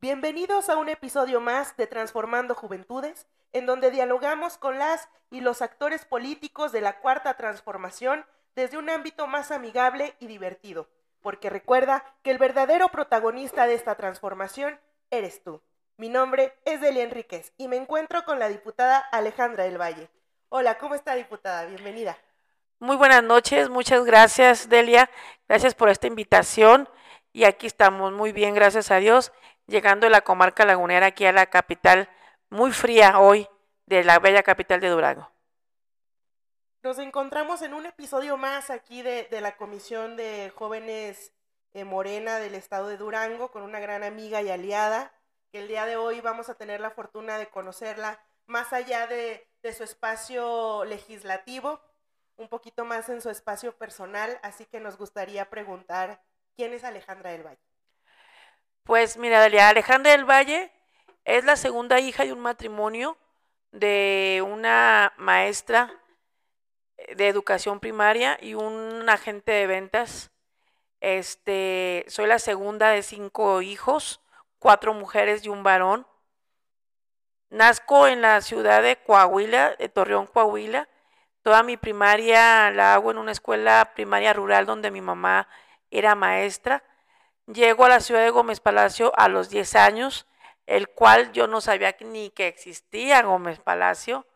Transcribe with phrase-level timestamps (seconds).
[0.00, 5.60] Bienvenidos a un episodio más de Transformando Juventudes, en donde dialogamos con las y los
[5.60, 8.24] actores políticos de la Cuarta Transformación
[8.54, 10.88] desde un ámbito más amigable y divertido,
[11.20, 14.78] porque recuerda que el verdadero protagonista de esta transformación
[15.10, 15.62] eres tú.
[15.96, 20.08] Mi nombre es Delia Enríquez y me encuentro con la diputada Alejandra del Valle.
[20.48, 21.64] Hola, ¿cómo está diputada?
[21.64, 22.16] Bienvenida.
[22.78, 25.08] Muy buenas noches, muchas gracias Delia,
[25.48, 26.86] gracias por esta invitación.
[27.32, 29.32] Y aquí estamos muy bien, gracias a Dios,
[29.66, 32.10] llegando de la comarca lagunera aquí a la capital,
[32.50, 33.48] muy fría hoy,
[33.86, 35.30] de la bella capital de Durango.
[36.82, 41.32] Nos encontramos en un episodio más aquí de, la Comisión de Jóvenes
[41.72, 45.14] eh, Morena del Estado de Durango con una gran amiga y aliada,
[45.50, 49.48] que el día de hoy vamos a tener la fortuna de conocerla más allá de,
[49.62, 51.80] de su espacio legislativo,
[52.36, 56.22] un poquito más en su espacio personal, así que nos gustaría preguntar,
[56.54, 57.60] ¿quién es Alejandra del Valle?
[58.84, 60.70] Pues mira, Alejandra del Valle
[61.24, 63.16] es la segunda hija de un matrimonio
[63.72, 65.92] de una maestra
[67.14, 70.30] de educación primaria y un agente de ventas.
[71.00, 74.20] Este, soy la segunda de cinco hijos,
[74.58, 76.06] cuatro mujeres y un varón.
[77.50, 80.88] Nazco en la ciudad de Coahuila, de Torreón, Coahuila.
[81.46, 85.46] Toda mi primaria la hago en una escuela primaria rural donde mi mamá
[85.92, 86.82] era maestra.
[87.46, 90.26] Llego a la ciudad de Gómez Palacio a los 10 años,
[90.66, 94.26] el cual yo no sabía ni que existía Gómez Palacio,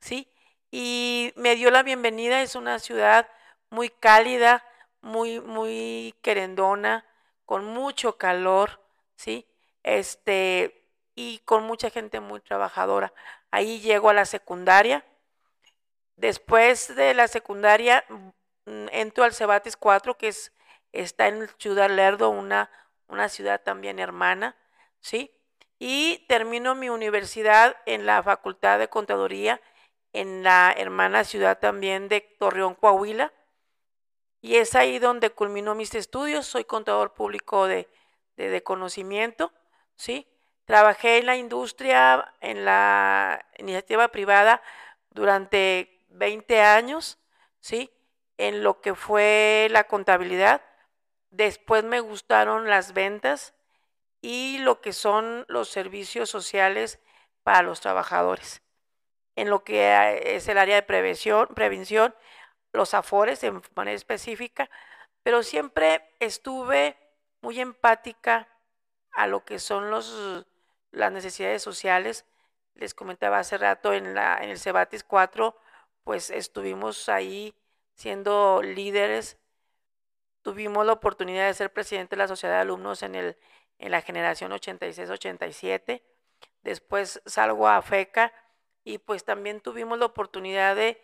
[0.00, 0.26] ¿sí?
[0.70, 2.40] y me dio la bienvenida.
[2.40, 3.28] Es una ciudad
[3.68, 4.64] muy cálida,
[5.02, 7.04] muy, muy querendona,
[7.44, 8.80] con mucho calor,
[9.16, 9.46] ¿sí?
[9.82, 10.82] Este,
[11.14, 13.12] y con mucha gente muy trabajadora.
[13.50, 15.04] Ahí llego a la secundaria.
[16.16, 20.52] Después de la secundaria, mm, entro al Cebatis 4, que es,
[20.92, 22.70] está en Ciudad Lerdo, una,
[23.08, 24.56] una ciudad también hermana,
[25.00, 25.32] ¿sí?
[25.78, 29.60] Y termino mi universidad en la Facultad de Contaduría
[30.14, 33.32] en la hermana ciudad también de Torreón, Coahuila.
[34.40, 36.46] Y es ahí donde culminó mis estudios.
[36.46, 37.88] Soy contador público de,
[38.36, 39.52] de, conocimiento,
[39.96, 40.28] ¿sí?
[40.64, 44.62] Trabajé en la industria, en la iniciativa privada
[45.10, 47.18] durante 20 años,
[47.60, 47.90] ¿sí?
[48.38, 50.62] En lo que fue la contabilidad.
[51.30, 53.54] Después me gustaron las ventas
[54.20, 57.00] y lo que son los servicios sociales
[57.42, 58.64] para los trabajadores
[59.36, 62.14] en lo que es el área de prevención, prevención
[62.72, 64.70] los afores en manera específica,
[65.22, 66.96] pero siempre estuve
[67.40, 68.48] muy empática
[69.12, 70.46] a lo que son los,
[70.90, 72.24] las necesidades sociales.
[72.74, 75.56] Les comentaba hace rato en, la, en el Cebatis 4,
[76.04, 77.54] pues estuvimos ahí
[77.94, 79.38] siendo líderes.
[80.42, 83.36] Tuvimos la oportunidad de ser presidente de la Sociedad de Alumnos en, el,
[83.78, 86.02] en la generación 86-87.
[86.62, 88.32] Después salgo a FECA
[88.84, 91.00] y pues también tuvimos la oportunidad de,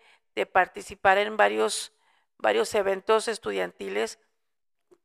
[0.52, 1.92] participar en varios,
[2.38, 4.18] varios eventos estudiantiles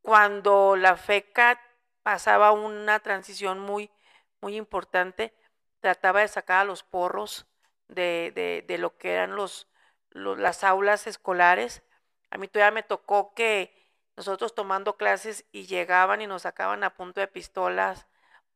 [0.01, 1.59] cuando la FECA
[2.03, 3.91] pasaba una transición muy,
[4.39, 5.33] muy importante,
[5.81, 7.47] trataba de sacar a los porros
[7.89, 9.67] de, lo que eran los,
[10.15, 11.83] las aulas escolares.
[12.31, 13.73] A mí todavía me tocó que
[14.15, 18.07] nosotros tomando clases y llegaban y nos sacaban a punto de pistolas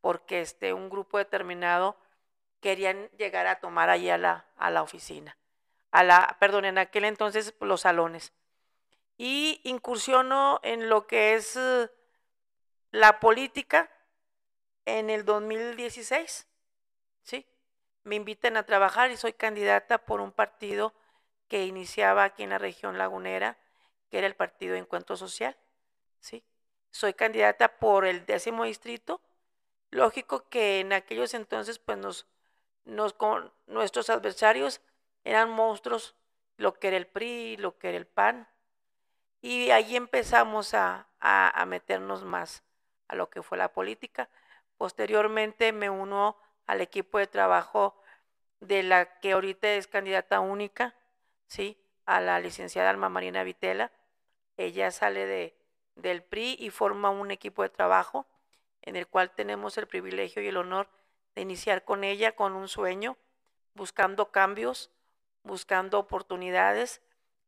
[0.02, 1.98] porque este, un grupo determinado
[2.62, 5.38] querían llegar a tomar allí a la, a la oficina,
[5.92, 8.34] a la, perdón, en aquel entonces los salones.
[9.18, 11.90] Y incursiono en lo que es eh,
[12.92, 13.92] la política
[14.86, 16.48] en el 2016,
[17.24, 17.46] ¿sí?
[18.04, 20.94] Me invitan a trabajar y soy candidata por un partido
[21.50, 23.58] que iniciaba aquí en la región lagunera,
[24.10, 25.58] que era el Partido de Encuentro Social,
[26.20, 26.44] ¿sí?
[26.92, 29.22] Soy candidata por el décimo distrito.
[29.92, 32.28] Lógico que en aquellos entonces pues nos
[32.90, 34.82] nos, con, nuestros adversarios
[35.24, 36.16] eran monstruos,
[36.58, 38.48] lo que era el PRI, lo que era el PAN,
[39.42, 42.64] y ahí empezamos a, a, meternos más
[43.08, 44.30] a lo que fue la política.
[44.78, 46.38] Posteriormente me uno
[46.68, 48.02] al equipo de trabajo
[48.60, 50.94] de la que ahorita es candidata única,
[51.50, 51.78] ¿sí?
[52.06, 53.92] a la licenciada Alma Marina Vitela.
[54.58, 55.56] Ella sale de,
[55.96, 58.26] del PRI y forma un equipo de trabajo
[58.82, 60.90] en el cual tenemos el privilegio y el honor
[61.36, 63.18] de iniciar con ella con un sueño,
[63.74, 64.90] buscando cambios,
[65.44, 67.02] buscando oportunidades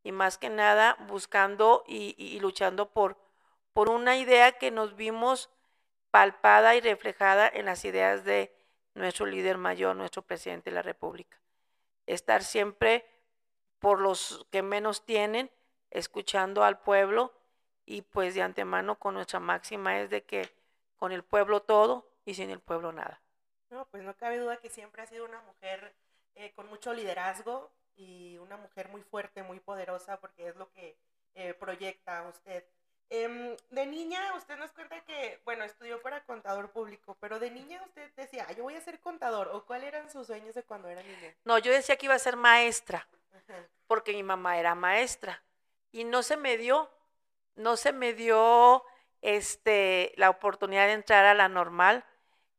[0.04, 3.18] y más que nada buscando y, luchando por,
[3.74, 5.50] por una idea que nos vimos
[6.10, 8.54] palpada y reflejada en las ideas de
[8.94, 11.40] nuestro líder mayor, nuestro presidente de la República.
[12.06, 13.06] Estar siempre
[13.82, 15.52] por los que menos tienen,
[15.90, 17.34] escuchando al pueblo
[17.86, 20.50] y pues de antemano con nuestra máxima es de que
[20.96, 23.20] con el pueblo todo y sin el pueblo nada.
[23.72, 25.94] No, pues no cabe duda que siempre ha sido una mujer
[26.36, 30.96] eh, con mucho liderazgo y una mujer muy fuerte, muy poderosa, porque es lo que
[31.34, 32.64] eh, proyecta usted.
[33.10, 37.82] Em, de niña, usted nos cuenta que, bueno, estudió para contador público, pero de niña
[37.84, 41.02] usted decía, yo voy a ser contador, o cuáles eran sus sueños de cuando era
[41.04, 41.36] niña.
[41.44, 43.08] No, yo decía que iba a ser maestra,
[43.88, 45.44] porque mi mamá era maestra,
[45.92, 46.90] y no se me dio,
[47.56, 48.84] no se me dio
[49.22, 52.06] este, la oportunidad de entrar a la normal.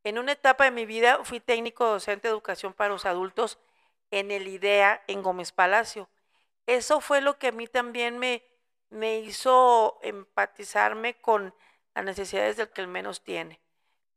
[0.04, 3.58] En una etapa de mi vida fui técnico docente de educación para los adultos
[4.10, 6.08] en el IDEA en Gómez Palacio.
[6.66, 8.44] Eso fue lo que a mí también me,
[8.90, 11.54] me hizo empatizarme con
[11.94, 13.60] las necesidades del que menos tiene,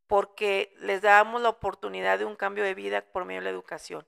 [0.07, 4.05] porque les dábamos la oportunidad de un cambio de vida por medio de la educación.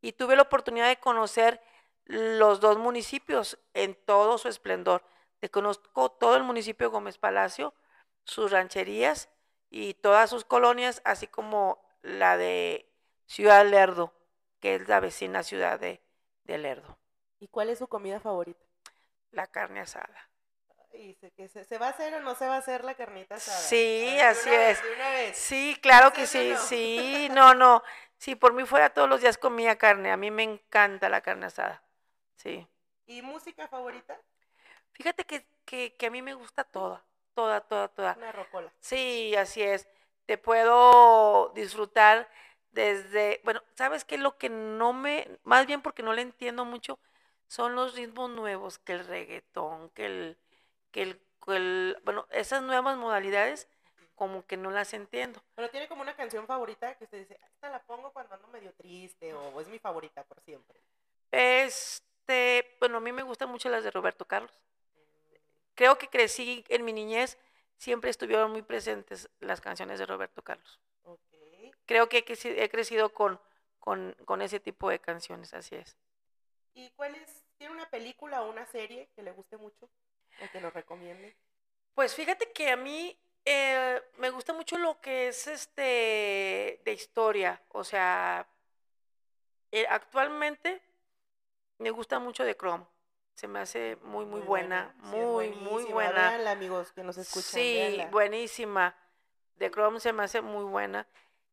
[0.00, 1.60] Y tuve la oportunidad de conocer
[2.06, 5.02] los dos municipios en todo su esplendor.
[5.50, 7.74] Conozco todo el municipio de Gómez Palacio,
[8.24, 9.28] sus rancherías
[9.70, 12.88] y todas sus colonias, así como la de
[13.26, 14.12] Ciudad Lerdo,
[14.60, 16.00] que es la vecina ciudad de,
[16.44, 16.98] de Lerdo.
[17.40, 18.64] ¿Y cuál es su comida favorita?
[19.32, 20.28] la carne asada.
[20.92, 23.58] ¿Y se, se, va a hacer o no se va a hacer la carnita asada?
[23.58, 24.78] Sí, así es.
[25.32, 27.82] Sí, claro que sí, sí, no, no.
[28.18, 31.46] Si por mí fuera todos los días comía carne, a mí me encanta la carne
[31.46, 31.82] asada.
[32.42, 32.66] Sí.
[33.06, 34.20] ¿Y música favorita?
[34.90, 37.04] Fíjate que, que, que a mí me gusta toda,
[37.34, 38.14] toda, toda, toda.
[38.18, 38.72] Una rocola.
[38.80, 39.86] Sí, así es.
[40.26, 42.28] Te puedo disfrutar
[42.72, 44.18] desde, bueno, ¿sabes qué?
[44.18, 46.98] Lo que no me, más bien porque no le entiendo mucho,
[47.46, 50.38] son los ritmos nuevos, que el reggaetón, que el,
[50.90, 51.16] que
[51.46, 53.68] el, bueno, esas nuevas modalidades
[54.16, 55.40] como que no las entiendo.
[55.54, 58.72] Pero tiene como una canción favorita que usted dice, esta la pongo cuando ando medio
[58.72, 60.80] triste o es mi favorita por siempre.
[62.22, 64.52] Este, bueno, a mí me gustan mucho las de Roberto Carlos.
[65.74, 67.36] Creo que crecí en mi niñez,
[67.78, 70.80] siempre estuvieron muy presentes las canciones de Roberto Carlos.
[71.84, 73.40] Creo que he crecido con,
[73.80, 75.96] con, con ese tipo de canciones, así es.
[76.74, 79.88] ¿Y cuál es ¿Tiene una película o una serie que le guste mucho
[80.40, 81.36] o que nos recomiende?
[81.94, 87.62] Pues fíjate que a mí eh, me gusta mucho lo que es este de historia.
[87.68, 88.48] O sea,
[89.70, 90.82] eh, actualmente
[91.82, 92.86] me gusta mucho de Chrome.
[93.34, 94.94] Se me hace muy, muy, buena.
[94.98, 96.50] Muy, muy buena.
[96.50, 97.52] amigos que nos escuchan.
[97.52, 98.94] Sí, buenísima.
[99.56, 101.06] De Chrome se me hace muy buena.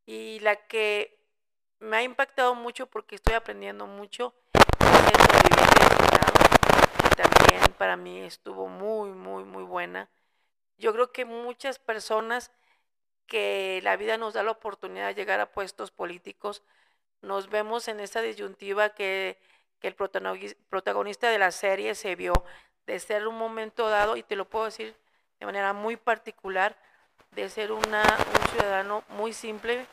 [0.06, 1.18] Y la que
[1.78, 4.34] me ha impactado mucho porque estoy aprendiendo mucho
[7.20, 10.08] también para mí estuvo muy, muy, muy buena.
[10.78, 12.50] Yo creo que muchas personas
[13.26, 16.62] que la vida nos da la oportunidad de llegar a puestos políticos,
[17.20, 19.38] nos vemos en esa disyuntiva que,
[19.88, 22.32] el protagonista de la serie se vio
[22.86, 24.96] de ser un momento dado, y te lo puedo decir
[25.38, 26.76] de manera muy particular,
[27.32, 29.86] de ser una, un ciudadano muy simple.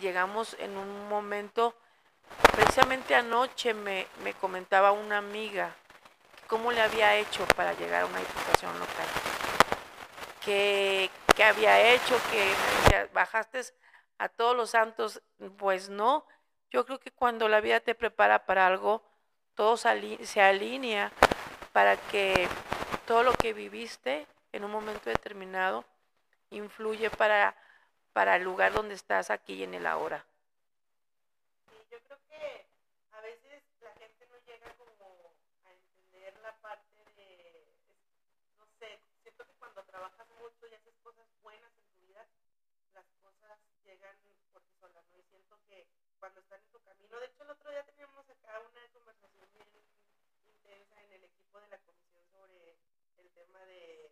[0.00, 1.74] Llegamos en un momento,
[2.52, 5.74] precisamente anoche me, me comentaba una amiga,
[6.46, 9.06] cómo le había hecho para llegar a una diputación local.
[10.46, 11.10] ¿Qué,
[11.44, 12.16] había hecho?
[12.30, 13.62] Que bajaste
[14.18, 15.20] a todos los santos.
[15.58, 16.24] Pues no,
[16.70, 19.02] yo creo que cuando la vida te prepara para algo,
[19.56, 21.10] todo se alinea
[21.72, 22.46] para que
[23.06, 25.84] todo lo que viviste en un momento determinado
[26.50, 27.56] influye para,
[28.12, 30.24] para el lugar donde estás aquí y en el ahora.
[46.26, 47.20] cuando están en su camino.
[47.20, 49.68] De hecho, el otro día teníamos acá una conversación bien
[50.42, 52.74] intensa en el equipo de la comisión sobre
[53.18, 54.10] el tema de,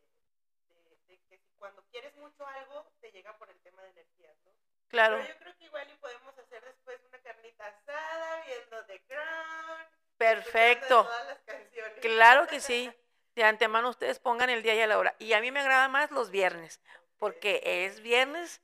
[1.08, 4.52] de, que cuando quieres mucho algo, te llega por el tema de energías, ¿no?
[4.88, 5.16] Claro.
[5.16, 9.86] Pero yo creo que igual y podemos hacer después una carnita asada, viendo The Crown.
[10.16, 11.04] Perfecto.
[11.04, 12.00] Todas las canciones.
[12.00, 12.92] Claro que sí.
[13.34, 15.16] De antemano ustedes pongan el día y la hora.
[15.18, 16.80] Y a mí me agrada más los viernes,
[17.18, 18.62] porque es viernes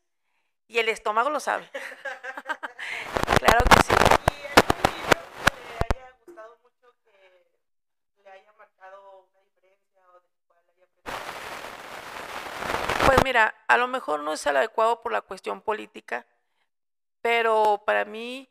[0.68, 1.68] y el estómago lo sabe.
[3.40, 3.92] claro que sí.
[3.92, 7.50] ¿Y algún libro que le haya gustado mucho, que
[8.22, 11.20] le haya marcado una diferencia o de cuál haya aprendido?
[13.10, 16.24] Pues mira, a lo mejor no es el adecuado por la cuestión política,
[17.20, 18.48] pero para mí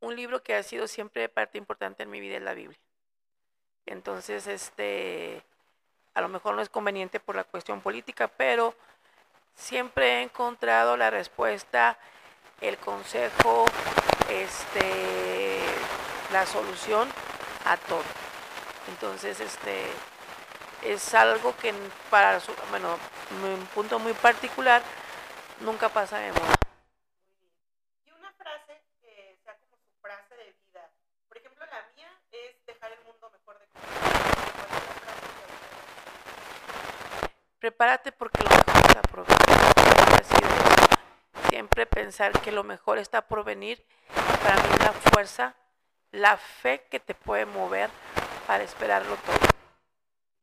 [0.00, 2.80] un libro que ha sido siempre parte importante en mi vida es la Biblia.
[3.84, 5.42] Entonces, este,
[6.14, 8.74] a lo mejor no es conveniente por la cuestión política, pero
[9.54, 11.98] siempre he encontrado la respuesta,
[12.62, 13.66] el consejo,
[14.30, 15.60] este,
[16.32, 17.10] la solución
[17.66, 18.04] a todo.
[18.88, 19.90] Entonces, este,
[20.92, 21.74] es algo que
[22.10, 22.98] para su, bueno,
[23.42, 24.82] un punto muy particular
[25.60, 26.54] nunca pasa de moda.
[28.04, 30.88] Y una frase que sea como su frase de vida.
[31.28, 33.66] Por ejemplo, la mía es dejar el mundo mejor de
[37.58, 39.56] Prepárate porque lo mejor está por venir.
[41.48, 43.84] Siempre pensar que lo mejor está por venir.
[44.42, 45.54] Para mí la fuerza,
[46.12, 47.90] la fe que te puede mover
[48.46, 49.38] para esperarlo todo.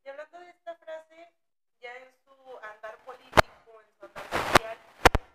[0.03, 1.31] Y hablando de esta frase,
[1.79, 2.33] ya en su
[2.73, 4.77] andar político, en su andar social,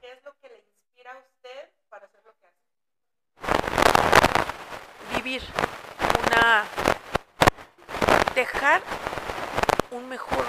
[0.00, 2.58] ¿qué es lo que le inspira a usted para hacer lo que hace?
[5.28, 6.64] Una...
[8.34, 8.80] dejar
[9.90, 10.46] un mejor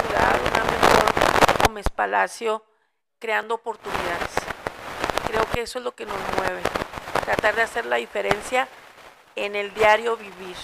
[0.00, 2.64] ciudad, una mejor Gómez Palacio,
[3.18, 4.30] creando oportunidades.
[5.26, 6.62] Creo que eso es lo que nos mueve.
[7.26, 8.68] Tratar de hacer la diferencia
[9.34, 10.56] en el diario vivir.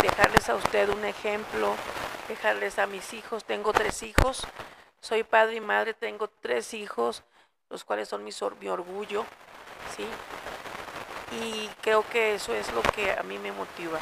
[0.00, 1.74] Dejarles a usted un ejemplo,
[2.28, 3.44] dejarles a mis hijos.
[3.44, 4.46] Tengo tres hijos,
[5.02, 7.24] soy padre y madre, tengo tres hijos,
[7.68, 8.32] los cuales son mi
[8.68, 9.26] orgullo.
[9.94, 10.06] ¿sí?
[11.32, 14.00] Y creo que eso es lo que a mí me motiva,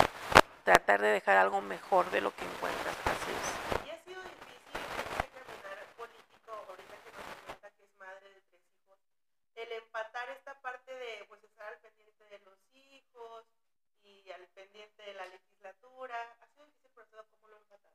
[0.65, 2.97] tratar de dejar algo mejor de lo que encuentras.
[3.05, 3.87] Así es.
[3.87, 4.81] ¿Y ha sido difícil
[5.37, 8.99] caminar político, ahorita que nos comenta que es madre de tres hijos,
[9.57, 13.45] el empatar esta parte de pues estar al pendiente de los hijos
[14.03, 16.17] y al pendiente de la legislatura?
[16.41, 17.25] ¿Ha sido difícil proceso?
[17.31, 17.93] ¿Cómo lo han empatado?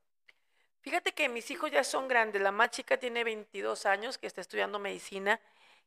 [0.81, 2.41] Fíjate que mis hijos ya son grandes.
[2.41, 5.39] La más chica tiene 22 años, que está estudiando medicina,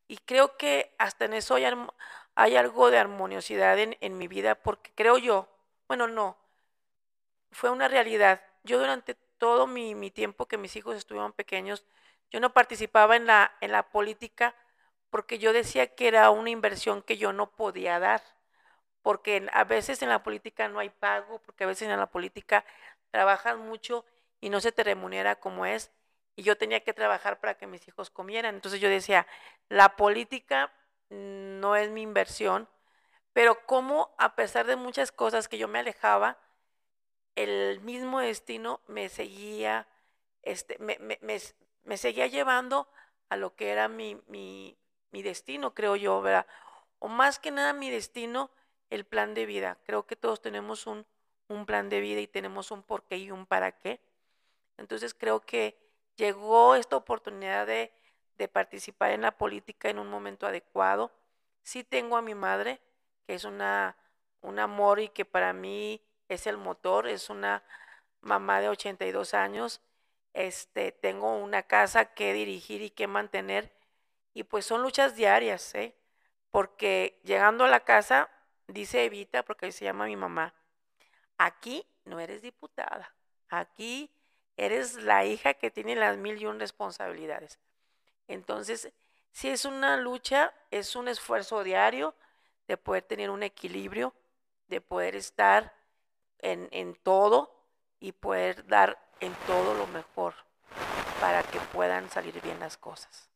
[0.08, 1.64] y creo que hasta en eso hay,
[2.36, 5.48] hay algo de armoniosidad en, mi vida, porque creo yo,
[5.88, 6.36] bueno, no,
[7.50, 8.42] fue una realidad.
[8.62, 11.84] Yo durante todo mi, mi, tiempo que mis hijos estuvieron pequeños,
[12.30, 14.54] yo no participaba en la, en la política
[15.10, 18.22] porque yo decía que era una inversión que yo no podía dar,
[19.02, 22.64] porque a veces en la política no hay pago, porque a veces en la política
[23.10, 24.04] trabajas mucho
[24.40, 25.90] y no se te remunera como es,
[26.36, 28.54] y yo tenía que trabajar para que mis hijos comieran.
[28.56, 29.26] Entonces yo decía,
[29.70, 30.72] la política
[31.10, 32.68] no es mi inversión,
[33.32, 36.38] pero como a pesar de muchas cosas que yo me alejaba,
[37.36, 39.86] el mismo destino me seguía,
[40.42, 41.18] este, me, me,
[41.84, 42.88] me, seguía llevando
[43.28, 44.78] a lo que era mi, mi,
[45.10, 46.46] mi destino, creo yo, ¿verdad?
[46.98, 48.50] O más que nada mi destino,
[48.90, 49.78] el plan de vida.
[49.84, 51.06] Creo que todos tenemos un,
[51.48, 54.00] un plan de vida y tenemos un por qué y un para qué.
[54.78, 55.76] Entonces creo que
[56.16, 57.92] llegó esta oportunidad de,
[58.38, 61.10] de participar en la política en un momento adecuado.
[61.62, 62.80] Sí tengo a mi madre,
[63.26, 63.96] que es una,
[64.42, 67.62] un amor y que para mí es el motor, es una
[68.20, 69.80] mamá de 82 años.
[70.34, 73.76] Este, tengo una casa que dirigir y que mantener
[74.36, 75.94] y pues son luchas diarias, ¿eh?
[76.50, 78.28] Porque llegando a la casa,
[78.68, 80.52] dice Evita, porque se llama mi mamá,
[81.38, 83.14] aquí no eres diputada,
[83.48, 84.10] aquí
[84.58, 87.58] eres la hija que tiene las mil y un responsabilidades.
[88.28, 88.92] Entonces,
[89.32, 92.14] si es una lucha, es un esfuerzo diario
[92.66, 94.14] de poder tener un equilibrio,
[94.68, 95.74] de poder estar
[96.38, 97.54] en, todo
[98.00, 100.34] y poder dar en todo lo mejor
[101.20, 103.28] para que puedan salir bien las cosas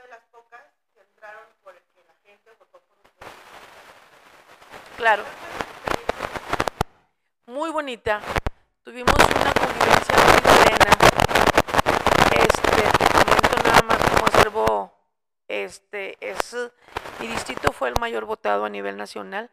[0.00, 0.62] de las pocas
[0.94, 3.26] que entraron porque la gente votó por usted.
[5.02, 5.24] Claro.
[7.46, 8.20] Muy bonita.
[8.84, 10.90] Tuvimos una convivencia muy serena.
[12.36, 14.92] Este, momento nada más como observo,
[15.48, 16.56] este, es,
[17.18, 19.50] mi distrito fue el mayor votado a nivel nacional.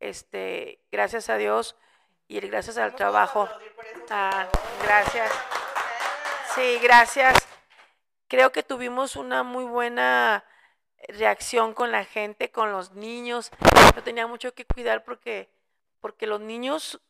[0.00, 1.76] Este, gracias a Dios
[2.26, 3.46] y gracias al trabajo.
[4.08, 4.48] Ah,
[4.82, 5.30] gracias.
[6.54, 7.46] Sí, gracias.
[8.26, 10.44] Creo que tuvimos una muy buena
[11.06, 13.50] reacción con la gente, con los niños.
[13.94, 15.48] Yo tenía mucho que cuidar porque,
[16.00, 17.00] porque los niños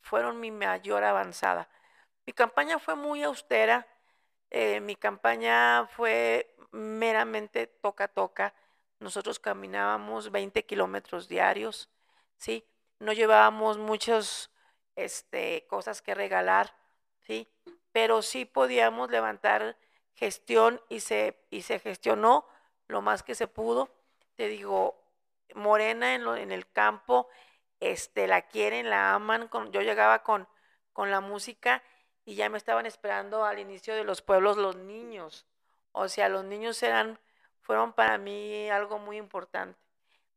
[0.00, 1.68] fueron mi mayor avanzada.
[2.26, 3.86] Mi campaña fue muy austera.
[4.50, 8.54] Eh, mi campaña fue meramente toca-toca.
[9.00, 11.88] Nosotros caminábamos 20 kilómetros diarios,
[12.36, 12.64] ¿sí?
[12.98, 14.50] No llevábamos muchos
[14.96, 16.74] este, cosas que regalar,
[17.20, 17.48] ¿sí?
[17.92, 19.76] Pero sí podíamos levantar
[20.14, 22.44] gestión y se, y se gestionó
[22.88, 23.88] lo más que se pudo.
[24.36, 25.00] Te digo,
[25.54, 27.28] Morena en, en el campo,
[27.80, 29.48] este, la quieren, la aman.
[29.48, 30.48] Con, yo llegaba con,
[30.92, 31.82] con la música
[32.24, 35.46] y ya me estaban esperando al inicio de los pueblos los niños.
[35.92, 37.18] O sea, los niños eran,
[37.62, 39.78] fueron para mí algo muy importante.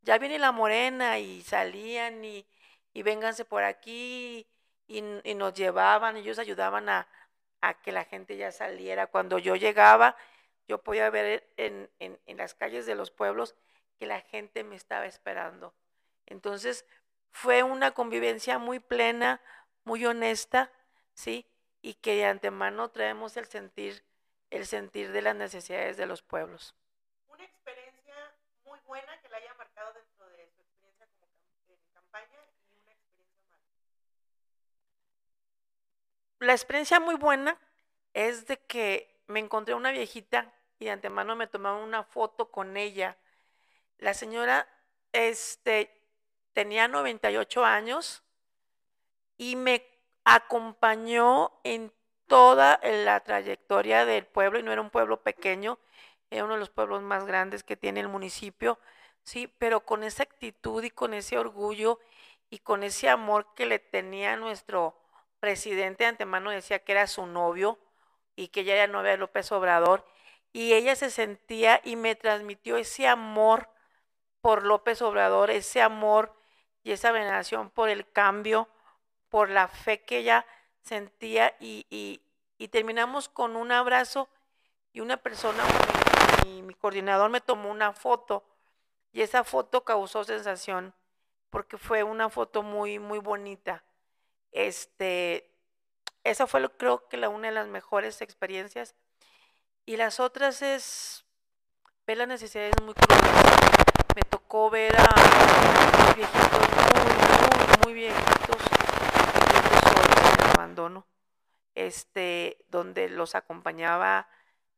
[0.01, 2.45] Ya viene la morena y salían y,
[2.93, 4.47] y vénganse por aquí
[4.87, 5.01] y,
[5.35, 7.07] nos llevaban, ellos ayudaban a,
[7.61, 9.07] a que la gente ya saliera.
[9.07, 10.15] Cuando yo llegaba,
[10.71, 13.55] yo podía ver en, en las calles de los pueblos
[13.99, 15.73] que la gente me estaba esperando.
[16.25, 16.85] Entonces,
[17.29, 19.41] fue una convivencia muy plena,
[19.83, 20.71] muy honesta,
[21.13, 21.45] ¿sí?
[21.81, 24.05] Y que de antemano traemos el sentir,
[24.49, 26.73] el sentir de las necesidades de los pueblos.
[27.27, 28.15] Una experiencia
[28.63, 31.27] muy buena que la haya marcado dentro de su experiencia como
[31.93, 33.59] campaña y una experiencia mala.
[36.39, 37.59] La experiencia muy buena
[38.13, 42.75] es de que me encontré una viejita y de antemano me tomaron una foto con
[42.75, 43.15] ella.
[43.99, 44.67] La señora,
[45.13, 45.95] este,
[46.53, 48.23] tenía 98 años
[49.37, 49.85] y me
[50.23, 51.93] acompañó en
[52.25, 55.77] toda la trayectoria del pueblo, y no era un pueblo pequeño,
[56.31, 58.79] era uno de los pueblos más grandes que tiene el municipio,
[59.21, 61.99] sí, pero con esa actitud y con ese orgullo
[62.49, 64.97] y con ese amor que le tenía nuestro
[65.39, 67.77] presidente de antemano, decía que era su novio
[68.35, 70.07] y que ella era novia de López Obrador,
[70.53, 73.69] y ella se sentía y me transmitió ese amor
[74.41, 76.35] por López Obrador, ese amor
[76.83, 78.67] y esa veneración por el cambio,
[79.29, 80.45] por la fe que ella
[80.81, 84.29] sentía y, y, terminamos con un abrazo
[84.93, 85.63] y una persona,
[86.45, 88.43] mi, mi, coordinador me tomó una foto
[89.11, 90.93] y esa foto causó sensación
[91.49, 93.83] porque fue una foto muy, muy bonita.
[94.51, 95.51] Este,
[96.23, 98.95] esa fue creo que la, una de las mejores experiencias
[99.91, 101.25] y las otras es
[102.07, 103.19] ver las necesidades muy crudas
[104.15, 105.09] me tocó ver a
[106.15, 106.69] viejitos
[107.03, 108.55] muy, muy, muy viejitos,
[109.51, 111.05] viejitos en abandono,
[111.75, 114.29] este, donde los acompañaba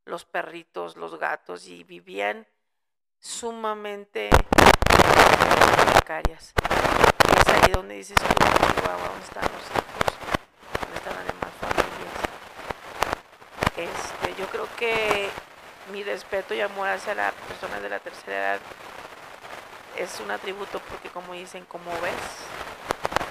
[0.06, 2.48] los perritos, los gatos y vivían
[3.20, 4.32] sumamente
[5.94, 6.56] precarias.
[7.40, 9.84] Es ahí donde dices tú, ¿dónde están los hijos?
[10.82, 11.84] ¿Dónde están las demás familias?
[14.38, 15.30] Yo creo que
[15.92, 18.60] mi respeto y amor hacia las personas de la tercera edad
[19.98, 22.16] es un atributo porque como dicen, como ves,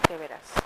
[0.07, 0.63] te verás.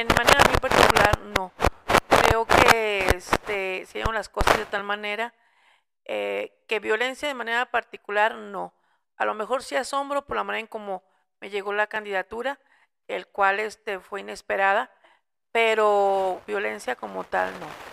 [0.00, 1.52] en manera muy particular, no.
[2.22, 5.32] Creo que este, se las cosas de tal manera
[6.04, 8.74] eh, que violencia de manera particular, no.
[9.16, 11.04] A lo mejor sí asombro por la manera en cómo
[11.40, 12.58] me llegó la candidatura,
[13.06, 14.90] el cual este, fue inesperada,
[15.52, 17.89] pero violencia como tal, no.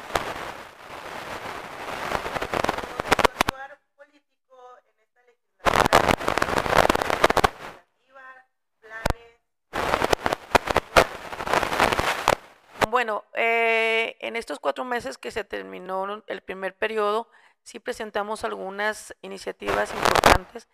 [12.98, 17.30] Bueno, eh, en estos cuatro meses que se terminó el primer periodo,
[17.62, 20.68] sí presentamos algunas iniciativas importantes.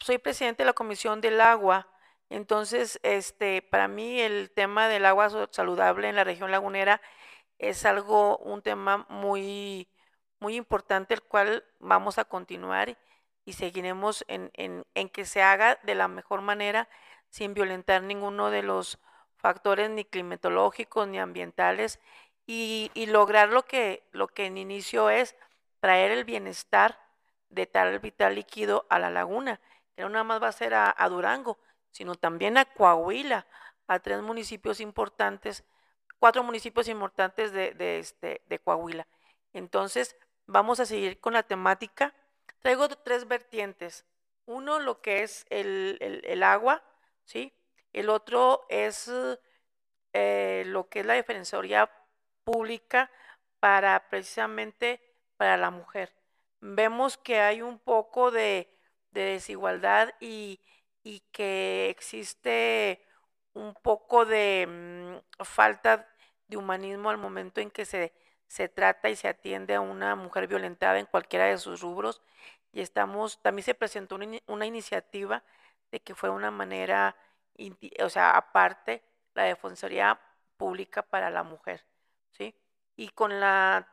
[0.00, 1.86] Soy presidente de la Comisión del Agua,
[2.30, 7.00] entonces, este, para mí el tema del agua saludable en la región lagunera
[7.58, 9.88] es algo, un tema muy,
[10.40, 12.98] muy importante, el cual vamos a continuar
[13.44, 16.88] y seguiremos en, en, en que se haga de la mejor manera
[17.28, 18.98] sin violentar ninguno de los
[19.40, 21.98] factores ni climatológicos ni ambientales
[22.46, 25.36] y, lograr lo que, lo que en inicio es
[25.80, 26.98] traer el bienestar
[27.48, 29.60] de tal vital líquido a la laguna,
[29.94, 31.58] que no nada más va a ser a, Durango,
[31.90, 33.46] sino también a Coahuila,
[33.86, 35.64] a tres municipios importantes,
[36.18, 39.06] cuatro municipios importantes de, de, este, de Coahuila.
[39.52, 42.14] Entonces, vamos a seguir con la temática.
[42.60, 44.04] Traigo tres vertientes.
[44.46, 46.82] Uno, lo que es el, el agua,
[47.24, 47.52] ¿sí?
[47.92, 49.10] El otro es
[50.12, 51.90] eh, lo que es la defensoría
[52.44, 53.10] pública
[53.60, 55.00] para precisamente
[55.36, 56.12] para la mujer.
[56.60, 58.68] Vemos que hay un poco de,
[59.12, 60.60] desigualdad y,
[61.32, 63.04] que existe
[63.54, 66.08] un poco de mm, falta
[66.48, 68.12] de humanismo al momento en que se,
[68.46, 72.22] se trata y se atiende a una mujer violentada en cualquiera de sus rubros
[72.72, 75.42] y estamos, también se presentó una, iniciativa
[75.90, 77.16] de que fuera una manera,
[78.02, 79.02] o sea, aparte,
[79.34, 80.20] la Defensoría
[80.56, 81.84] Pública para la Mujer,
[82.30, 82.54] ¿sí?
[82.96, 83.88] Y con la,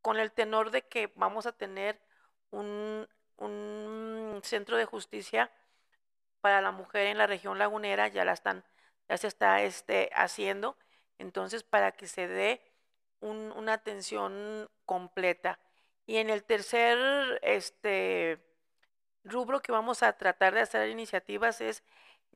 [0.00, 2.00] con el tenor de que vamos a tener
[2.50, 5.50] un, un centro de justicia
[6.40, 8.64] para la mujer en la región lagunera, ya la están,
[9.08, 10.76] ya se está este, haciendo,
[11.18, 12.60] entonces para que se dé
[13.20, 15.58] una atención completa.
[16.06, 18.44] Y en el tercer este,
[19.24, 21.84] rubro que vamos a tratar de hacer iniciativas es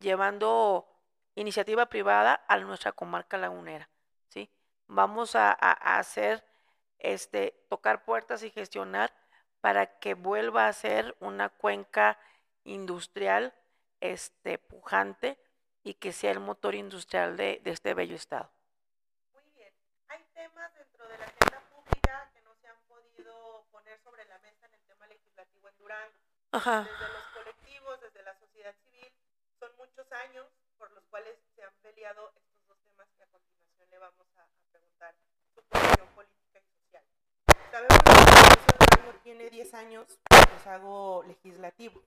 [0.01, 0.87] llevando
[1.35, 3.89] iniciativa privada a nuestra comarca lagunera.
[4.29, 4.51] ¿sí?
[4.87, 6.45] Vamos a, hacer,
[6.99, 9.13] este, tocar puertas y gestionar
[9.61, 12.19] para que vuelva a ser una cuenca
[12.65, 13.55] industrial
[14.01, 15.39] este, pujante
[15.83, 18.51] y que sea el motor industrial de, de este bello estado.
[19.33, 19.73] Muy bien.
[20.09, 24.39] Hay temas dentro de la agenda pública que no se han podido poner sobre la
[24.39, 26.15] mesa en el tema legislativo en Durango.
[26.53, 26.81] Ajá.
[26.83, 29.13] Desde los colectivos, desde la sociedad civil,
[29.59, 30.47] son muchos años
[30.79, 34.47] por los cuales se han peleado estos dos temas que a continuación le vamos a,
[34.71, 35.15] preguntar
[35.55, 37.05] su posición política y social.
[37.71, 42.03] Sabemos que el tiene 10 años de hago legislativo.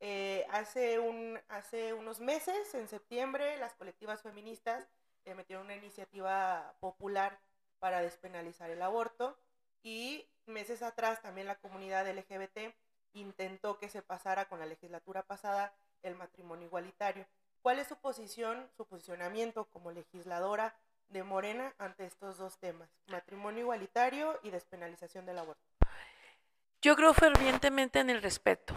[0.00, 4.86] Eh, hace, un, hace unos meses, en septiembre, las colectivas feministas
[5.24, 7.38] eh, metieron una iniciativa popular
[7.78, 9.38] para despenalizar el aborto
[9.82, 12.74] y meses atrás también la comunidad LGBT
[13.14, 15.72] intentó que se pasara con la legislatura pasada
[16.02, 17.26] el matrimonio igualitario.
[17.62, 20.74] ¿Cuál es su posición, su posicionamiento como legisladora
[21.08, 25.62] de Morena ante estos dos temas, matrimonio igualitario y despenalización del aborto?
[26.82, 28.74] Yo creo fervientemente en el respeto.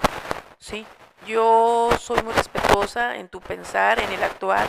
[0.60, 0.86] ¿sí?
[1.26, 4.67] Yo soy muy respetuosa en tu pensar, en el actuar,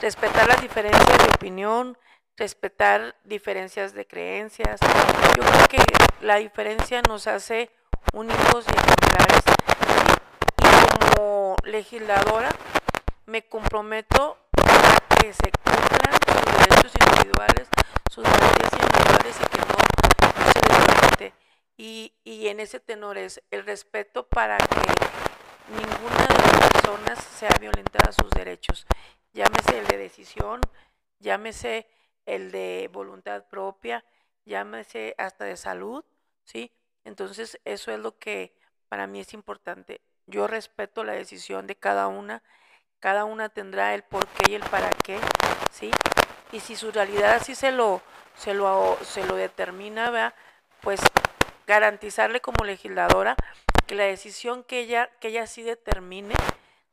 [0.00, 1.98] respetar las diferencias de opinión,
[2.36, 4.80] respetar diferencias de creencias.
[5.36, 5.78] Yo creo que
[6.20, 7.70] la diferencia nos hace
[8.14, 9.42] únicos y ejemplares.
[10.62, 12.50] Y como legisladora
[13.26, 17.68] me comprometo a que se cumplan sus derechos individuales,
[18.10, 21.32] sus garantías individuales y que no, se les.
[21.76, 24.80] Y, y en ese tenor es el respeto para que
[25.68, 28.86] ninguna de las personas sea violentada sus derechos.
[29.32, 30.60] Llámese el de decisión,
[31.18, 31.88] llámese
[32.26, 34.04] el de voluntad propia,
[34.44, 36.04] llámese hasta de salud,
[36.44, 36.70] ¿sí?
[37.04, 38.54] Entonces eso es lo que
[38.88, 40.00] para mí es importante.
[40.26, 42.42] Yo respeto la decisión de cada una,
[43.00, 45.18] cada una tendrá el por qué y el para qué,
[45.70, 45.90] ¿sí?
[46.52, 48.00] Y si su realidad así se lo,
[48.36, 50.34] se lo, se lo determina, ¿verdad?
[50.84, 51.00] pues
[51.66, 53.36] garantizarle como legisladora
[53.86, 56.34] que la decisión que ella, que ella sí determine,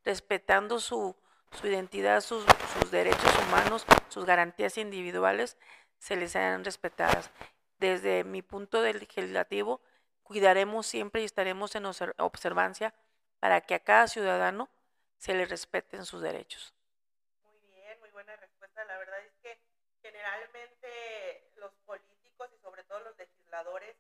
[0.04, 1.16] respetando su,
[1.52, 5.58] su identidad, sus, sus, derechos humanos, sus garantías individuales,
[6.00, 7.32] se les sean respetadas.
[7.80, 9.82] Desde mi punto del legislativo,
[10.32, 12.94] cuidaremos siempre y estaremos en observancia
[13.42, 14.70] para que a cada ciudadano
[15.18, 16.74] se le respeten sus derechos.
[17.44, 18.86] Muy bien, muy buena respuesta.
[18.86, 19.60] La verdad es que
[20.02, 23.98] generalmente los políticos y sobre todo los legisladores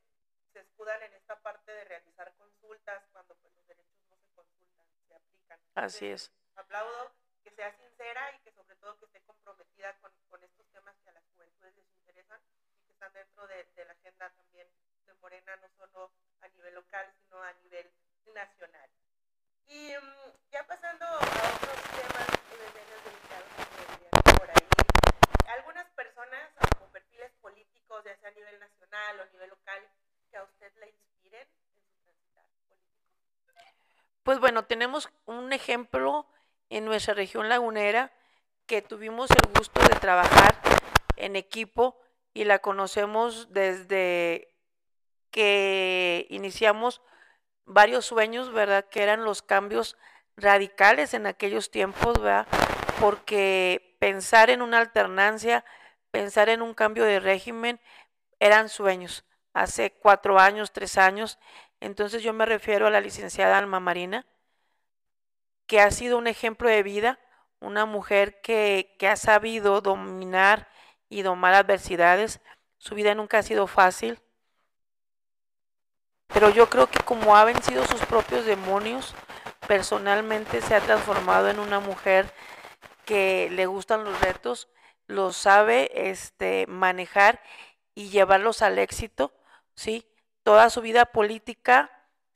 [0.53, 4.85] se escudan en esta parte de realizar consultas cuando pues, los derechos no se consultan,
[5.09, 5.59] se aplican.
[5.75, 6.31] Así es.
[6.55, 7.11] Aplaudo
[7.43, 11.09] que sea sincera y que sobre todo que esté comprometida con, con estos temas que
[11.09, 12.39] a las juventudes les interesan
[12.79, 14.67] y que están dentro de, de la agenda también
[15.05, 17.91] de Morena, no solo a nivel local, sino a nivel
[18.33, 18.89] nacional.
[19.67, 22.27] Y um, ya pasando a otros temas
[22.71, 24.67] menos delicados por ahí,
[25.57, 29.81] algunas personas como perfiles políticos, ya sea a nivel nacional o a nivel local,
[30.29, 31.45] que a usted le inspiren
[32.07, 33.53] en su transitar político?
[34.23, 36.25] Pues bueno, tenemos un ejemplo
[36.69, 38.13] en nuestra región lagunera
[38.65, 40.55] que tuvimos el gusto de trabajar
[41.17, 41.99] en equipo
[42.33, 44.55] y la conocemos desde
[45.31, 47.01] que iniciamos
[47.65, 48.87] varios sueños, ¿verdad?
[48.87, 49.97] Que eran los cambios
[50.41, 52.47] radicales en aquellos tiempos, ¿verdad?
[52.99, 55.63] Porque pensar en una alternancia,
[56.11, 57.79] pensar en un cambio de régimen,
[58.39, 61.39] eran sueños hace cuatro años, tres años.
[61.79, 64.25] Entonces yo me refiero a la licenciada Alma Marina,
[65.67, 67.19] que ha sido un ejemplo de vida,
[67.59, 70.67] una mujer que, que ha sabido dominar
[71.09, 72.41] y domar adversidades.
[72.77, 74.19] Su vida nunca ha sido fácil,
[76.27, 79.13] pero yo creo que como ha vencido sus propios demonios,
[79.71, 82.33] personalmente se ha transformado en una mujer
[83.05, 84.67] que le gustan los retos,
[85.07, 87.41] los sabe este, manejar
[87.95, 89.33] y llevarlos al éxito
[89.73, 90.05] ¿sí?
[90.43, 91.89] Toda su vida política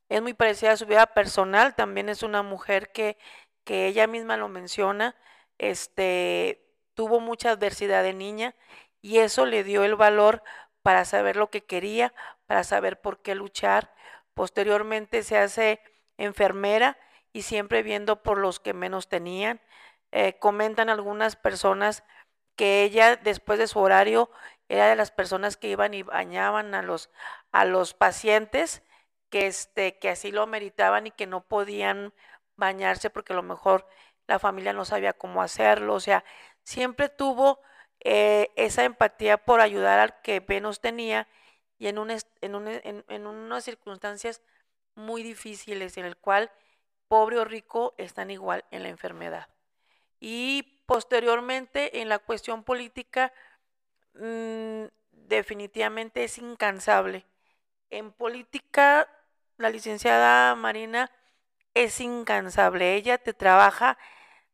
[0.08, 3.18] es muy parecida a su vida personal, también es una mujer que,
[3.66, 5.14] que ella misma lo menciona,
[5.58, 8.56] este, tuvo mucha adversidad de niña
[9.02, 10.42] y eso le dio el valor
[10.84, 12.14] para saber lo que quería,
[12.46, 13.94] para saber por qué luchar,
[14.34, 15.82] posteriormente se hace
[16.18, 16.98] enfermera
[17.36, 19.60] y siempre viendo por los que menos tenían.
[20.14, 22.06] Eh, comentan algunas personas
[22.56, 24.32] que ella después de su horario
[24.70, 27.10] era de las personas que iban y bañaban a los,
[27.52, 28.84] a los pacientes
[29.30, 32.14] que, este, que así lo meritaban y que no podían
[32.56, 33.86] bañarse porque a lo mejor
[34.28, 35.96] la familia no sabía cómo hacerlo.
[35.96, 36.24] O sea,
[36.64, 37.60] siempre tuvo
[38.00, 41.28] eh, esa empatía por ayudar al que menos tenía
[41.78, 44.42] y en, un, en, en, unas circunstancias
[44.96, 46.50] muy difíciles en el cual
[47.08, 49.48] pobre o rico están igual en la enfermedad.
[50.20, 53.34] Y posteriormente en la cuestión política,
[54.14, 57.26] mm, definitivamente es incansable.
[57.90, 59.08] En política,
[59.58, 61.12] la licenciada Marina
[61.74, 62.96] es incansable.
[62.96, 63.98] Ella te trabaja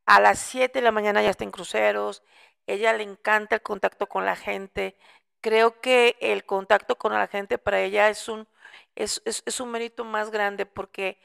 [0.06, 2.24] a las 7 de la mañana, ya está en cruceros.
[2.68, 4.98] Ella le encanta el contacto con la gente.
[5.42, 8.48] Creo que el contacto con la gente para ella es un,
[8.96, 11.20] es, es, un mérito más grande porque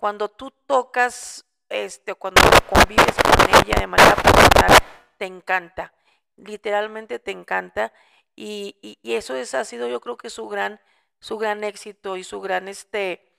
[0.00, 4.78] cuando tú tocas, este, cuando convives con ella de manera personal,
[5.18, 5.92] te encanta.
[6.36, 7.92] Literalmente te encanta.
[8.34, 10.80] Y, y, eso es, ha sido yo creo que su gran,
[11.20, 13.30] su gran éxito y su gran este,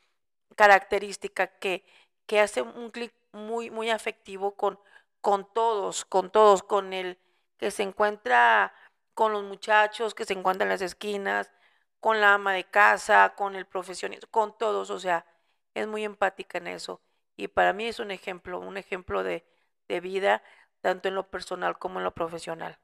[0.55, 1.83] característica que,
[2.27, 4.79] que hace un clic muy, muy afectivo con,
[5.21, 7.17] con todos, con todos, con el
[7.57, 8.73] que se encuentra
[9.15, 11.51] con los muchachos, que se encuentra en las esquinas,
[11.99, 15.25] con la ama de casa, con el profesionista, con todos, o sea,
[15.73, 17.01] es muy empática en eso.
[17.35, 19.45] Y para mí es un ejemplo, un ejemplo de,
[19.87, 20.43] de vida,
[20.81, 22.79] tanto en lo personal como en lo profesional.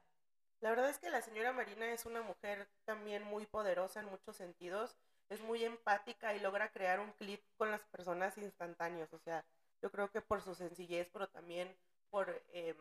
[0.60, 4.36] La verdad es que la señora Marina es una mujer también muy poderosa en muchos
[4.36, 4.96] sentidos,
[5.28, 9.44] es muy empática y logra crear un clip con las personas instantáneos, o sea,
[9.82, 11.76] yo creo que por su sencillez, pero también
[12.10, 12.42] por...
[12.52, 12.74] Eh,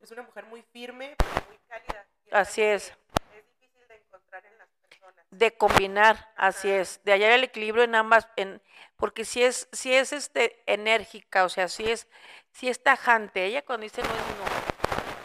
[0.00, 2.06] es una mujer muy firme, pero muy cálida.
[2.30, 2.96] Así es.
[3.36, 5.17] Es difícil de encontrar en las personas.
[5.30, 7.00] De combinar, así es.
[7.04, 8.62] De hallar el equilibrio en ambas, en,
[8.96, 12.08] porque si es, si es este, enérgica, o sea, si es,
[12.52, 13.44] si es tajante.
[13.44, 14.44] Ella cuando dice no es no,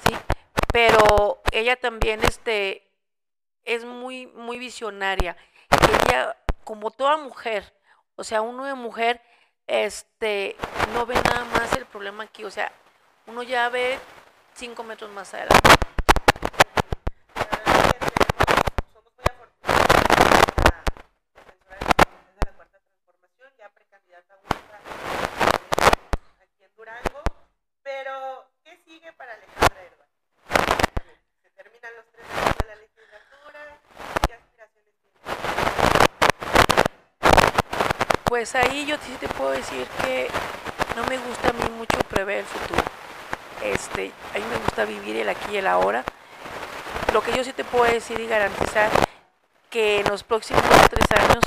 [0.05, 0.17] ¿sí?
[0.71, 2.87] Pero ella también este,
[3.63, 5.37] es muy, muy visionaria.
[6.09, 7.73] Ella, como toda mujer,
[8.15, 9.21] o sea, uno de mujer
[9.67, 10.55] este,
[10.93, 12.71] no ve nada más el problema aquí, o sea,
[13.25, 13.97] uno ya ve
[14.53, 15.57] cinco metros más adelante.
[18.91, 19.87] Somos muy afortunados
[20.67, 20.83] la
[21.33, 24.77] defensora de la cuarta transformación, ya precandidata única
[26.43, 27.23] aquí en Durango,
[27.81, 30.05] pero ¿qué sigue para Alejandra Herba?
[31.41, 33.79] Se terminan los tres años de la legislatura,
[34.27, 35.17] ¿qué aspiraciones tiene?
[38.43, 40.27] Pues ahí yo sí te puedo decir que
[40.97, 42.83] no me gusta a mí mucho prever el futuro.
[43.63, 46.03] Este, a mí me gusta vivir el aquí y el ahora.
[47.13, 48.89] Lo que yo sí te puedo decir y garantizar
[49.69, 51.41] que en los próximos tres años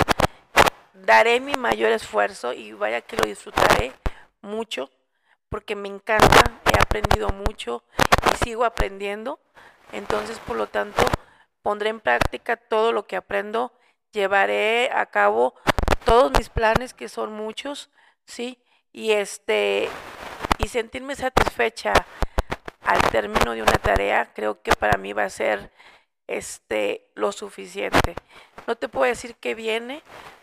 [0.94, 3.92] daré mi mayor esfuerzo y vaya que lo disfrutaré
[4.40, 4.88] mucho
[5.50, 7.84] porque me encanta, he aprendido mucho
[8.32, 9.38] y sigo aprendiendo.
[9.92, 11.02] Entonces, por lo tanto,
[11.60, 13.74] pondré en práctica todo lo que aprendo,
[14.12, 15.56] llevaré a cabo
[16.06, 17.90] todos mis planes, que son muchos,
[18.24, 18.58] ¿sí?
[18.92, 19.90] Y este
[20.58, 21.92] y sentirme satisfecha
[22.82, 25.72] al término de una tarea, creo que para mí va a ser
[26.28, 28.14] este lo suficiente.
[28.68, 30.02] No te puedo decir qué viene,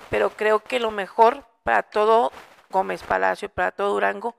[0.10, 2.32] pero creo que lo mejor para todo
[2.70, 4.36] Gómez Palacio, para todo Durango,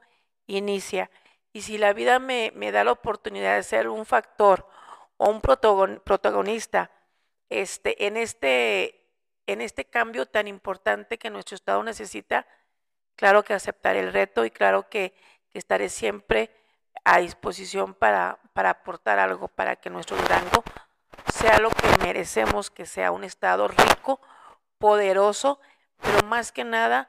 [0.47, 1.11] inicia.
[1.55, 4.69] Y si la vida me, me da la oportunidad de ser un factor
[5.17, 6.91] o un protagonista
[7.49, 9.04] este, en este
[9.47, 12.47] en este cambio tan importante que nuestro Estado necesita,
[13.17, 15.15] claro que aceptaré el reto y claro que,
[15.55, 16.51] estaré siempre
[17.05, 20.65] a disposición para, para aportar algo para que nuestro Durango
[21.33, 24.21] sea lo que merecemos, que sea un Estado rico,
[24.79, 25.61] poderoso,
[26.03, 27.09] pero más que nada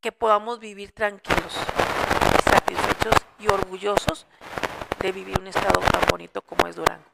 [0.00, 1.52] que podamos vivir tranquilos,
[2.44, 4.26] satisfechos y orgullosos
[4.98, 7.04] de vivir un estado tan bonito como es Durango.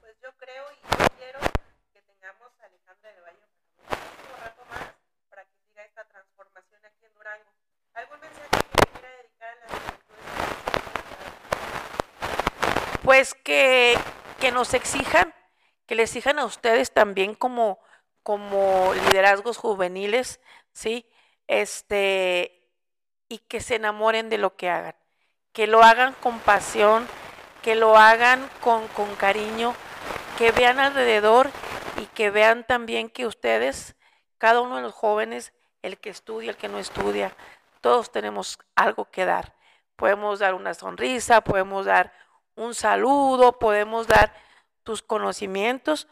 [0.00, 0.64] Pues yo creo
[0.98, 1.38] yo quiero
[2.62, 3.46] Alejandra de Valle
[3.88, 4.94] un rato más
[5.30, 7.17] para que siga esta transformación aquí en
[7.94, 9.82] ¿Algún mensaje que le quiera dedicar a las
[13.02, 13.98] Pues que,
[14.40, 15.34] que nos exijan,
[15.86, 17.80] que les exijan a ustedes también como,
[18.22, 20.40] como liderazgos juveniles,
[20.72, 21.06] ¿sí?
[21.48, 22.70] Este,
[23.28, 24.96] y que se enamoren de lo que hagan,
[25.52, 27.06] que lo hagan con pasión,
[27.62, 29.74] que lo hagan con, con cariño,
[30.38, 31.50] que vean alrededor
[32.00, 33.96] y que vean también que ustedes,
[34.38, 37.34] cada uno de los jóvenes, el que estudia, el que no estudia,
[37.80, 39.54] todos tenemos algo que dar.
[39.96, 42.12] Podemos dar una sonrisa, podemos dar
[42.54, 44.32] un saludo, podemos dar
[44.82, 46.08] tus conocimientos,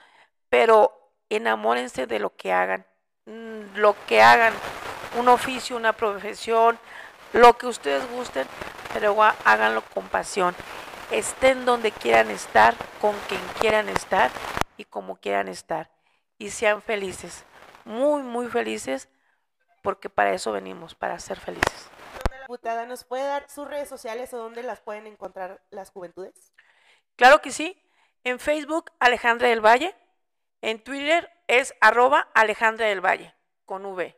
[0.48, 2.86] pero enamórense de lo que hagan,
[3.26, 4.54] mm, lo que hagan,
[5.18, 6.78] un oficio, una profesión,
[7.32, 8.46] lo que ustedes gusten,
[8.92, 10.54] pero háganlo con pasión.
[11.10, 14.30] Estén donde quieran estar, con quien quieran estar
[14.76, 15.90] y como quieran estar.
[16.38, 17.44] Y sean felices,
[17.84, 19.08] muy, muy felices,
[19.86, 21.88] porque para eso venimos, para ser felices.
[22.40, 26.52] Diputada, ¿nos puede dar sus redes sociales o dónde las pueden encontrar las juventudes?
[27.14, 27.80] Claro que sí.
[28.24, 29.94] En Facebook, Alejandra del Valle.
[30.60, 33.32] En Twitter es arroba Alejandra del Valle,
[33.64, 34.16] con V.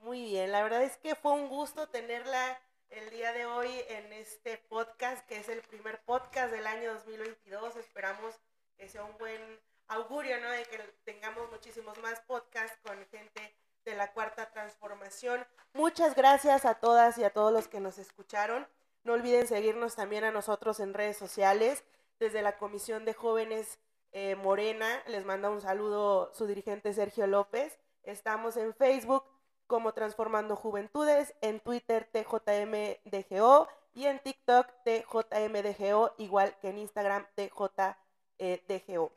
[0.00, 4.12] Muy bien, la verdad es que fue un gusto tenerla el día de hoy en
[4.14, 7.76] este podcast, que es el primer podcast del año 2022.
[7.76, 8.34] Esperamos
[8.76, 10.50] que sea un buen augurio, ¿no?
[10.50, 15.46] De que tengamos muchísimos más podcasts con gente de la cuarta transformación.
[15.72, 18.66] Muchas gracias a todas y a todos los que nos escucharon.
[19.04, 21.84] No olviden seguirnos también a nosotros en redes sociales.
[22.18, 23.78] Desde la Comisión de Jóvenes
[24.12, 27.78] eh, Morena les manda un saludo su dirigente Sergio López.
[28.02, 29.24] Estamos en Facebook
[29.66, 39.12] como Transformando Juventudes, en Twitter TJMDGO y en TikTok TJMDGO, igual que en Instagram TJDGO.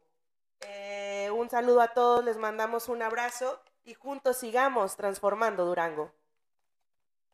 [0.60, 6.14] Eh, un saludo a todos, les mandamos un abrazo y juntos sigamos transformando Durango.